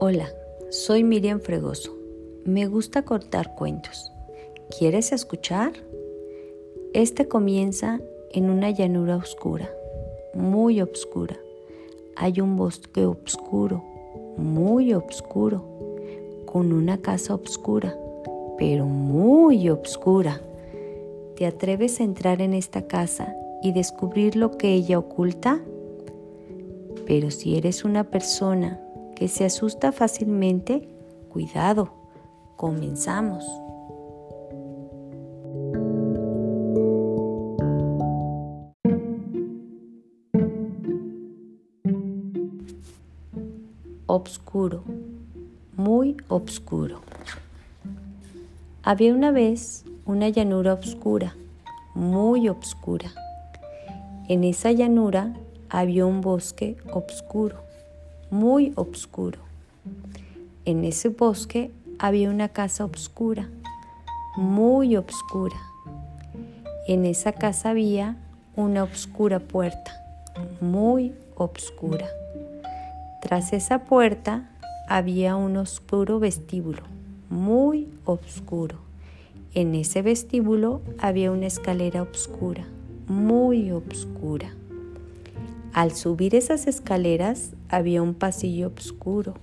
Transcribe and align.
Hola, 0.00 0.28
soy 0.70 1.02
Miriam 1.02 1.40
Fregoso. 1.40 1.96
Me 2.44 2.66
gusta 2.66 3.02
cortar 3.02 3.54
cuentos. 3.54 4.12
¿Quieres 4.78 5.12
escuchar? 5.12 5.72
Este 6.92 7.26
comienza 7.26 8.00
en 8.30 8.50
una 8.50 8.70
llanura 8.70 9.16
oscura, 9.16 9.70
muy 10.34 10.80
oscura. 10.80 11.36
Hay 12.16 12.40
un 12.40 12.56
bosque 12.56 13.04
oscuro, 13.06 13.82
muy 14.36 14.94
oscuro, 14.94 15.64
con 16.44 16.72
una 16.72 16.98
casa 16.98 17.34
oscura, 17.34 17.96
pero 18.58 18.86
muy 18.86 19.68
oscura. 19.70 20.40
¿Te 21.36 21.46
atreves 21.46 22.00
a 22.00 22.04
entrar 22.04 22.40
en 22.40 22.54
esta 22.54 22.86
casa 22.86 23.34
y 23.62 23.72
descubrir 23.72 24.36
lo 24.36 24.56
que 24.56 24.72
ella 24.72 24.98
oculta? 24.98 25.60
Pero 27.06 27.30
si 27.30 27.56
eres 27.56 27.84
una 27.84 28.04
persona 28.04 28.80
que 29.14 29.28
se 29.28 29.44
asusta 29.44 29.92
fácilmente, 29.92 30.88
cuidado, 31.30 31.92
comenzamos. 32.56 33.44
Obscuro, 44.06 44.82
muy 45.76 46.16
obscuro. 46.28 47.00
Había 48.82 49.14
una 49.14 49.30
vez 49.30 49.84
una 50.04 50.28
llanura 50.28 50.74
oscura, 50.74 51.34
muy 51.94 52.48
obscura. 52.48 53.12
En 54.28 54.44
esa 54.44 54.72
llanura 54.72 55.34
había 55.68 56.06
un 56.06 56.20
bosque 56.20 56.76
oscuro 56.92 57.64
muy 58.30 58.72
oscuro. 58.76 59.38
En 60.64 60.84
ese 60.84 61.08
bosque 61.10 61.70
había 61.98 62.30
una 62.30 62.48
casa 62.48 62.84
oscura, 62.84 63.48
muy 64.36 64.96
oscura. 64.96 65.56
En 66.86 67.06
esa 67.06 67.32
casa 67.32 67.70
había 67.70 68.16
una 68.56 68.84
oscura 68.84 69.40
puerta, 69.40 69.92
muy 70.60 71.12
oscura. 71.36 72.06
Tras 73.20 73.52
esa 73.52 73.84
puerta 73.84 74.50
había 74.88 75.36
un 75.36 75.56
oscuro 75.56 76.18
vestíbulo, 76.18 76.82
muy 77.30 77.88
oscuro. 78.04 78.78
En 79.54 79.74
ese 79.74 80.02
vestíbulo 80.02 80.82
había 80.98 81.30
una 81.30 81.46
escalera 81.46 82.02
oscura, 82.02 82.64
muy 83.06 83.70
oscura. 83.70 84.52
Al 85.74 85.90
subir 85.90 86.36
esas 86.36 86.68
escaleras 86.68 87.50
había 87.68 88.00
un 88.00 88.14
pasillo 88.14 88.72
oscuro, 88.78 89.34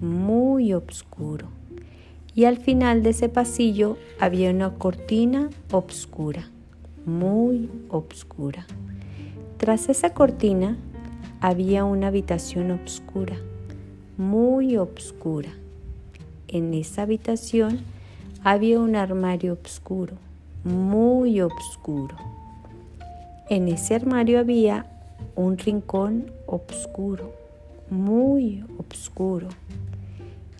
muy 0.00 0.72
oscuro. 0.72 1.48
Y 2.32 2.44
al 2.44 2.58
final 2.58 3.02
de 3.02 3.10
ese 3.10 3.28
pasillo 3.28 3.96
había 4.20 4.50
una 4.50 4.74
cortina 4.74 5.50
oscura, 5.72 6.48
muy 7.04 7.68
oscura. 7.88 8.68
Tras 9.56 9.88
esa 9.88 10.14
cortina 10.14 10.76
había 11.40 11.84
una 11.84 12.06
habitación 12.06 12.70
oscura, 12.70 13.34
muy 14.16 14.76
oscura. 14.76 15.50
En 16.46 16.72
esa 16.72 17.02
habitación 17.02 17.80
había 18.44 18.78
un 18.78 18.94
armario 18.94 19.58
oscuro, 19.60 20.14
muy 20.62 21.40
oscuro. 21.40 22.14
En 23.50 23.66
ese 23.66 23.96
armario 23.96 24.38
había 24.38 24.86
un 25.36 25.56
rincón 25.56 26.32
oscuro, 26.46 27.32
muy 27.90 28.64
oscuro. 28.76 29.48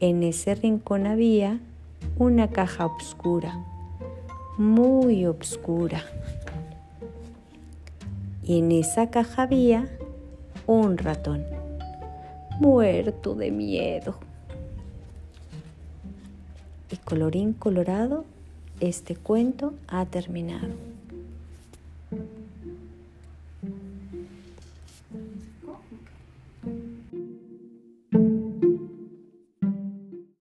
En 0.00 0.22
ese 0.22 0.54
rincón 0.54 1.06
había 1.06 1.60
una 2.16 2.48
caja 2.48 2.86
oscura, 2.86 3.64
muy 4.56 5.26
oscura. 5.26 6.02
Y 8.42 8.58
en 8.60 8.72
esa 8.72 9.10
caja 9.10 9.42
había 9.42 9.88
un 10.66 10.98
ratón, 10.98 11.44
muerto 12.60 13.34
de 13.34 13.50
miedo. 13.50 14.18
Y 16.90 16.96
colorín 16.96 17.52
colorado, 17.52 18.24
este 18.80 19.16
cuento 19.16 19.74
ha 19.88 20.06
terminado. 20.06 20.99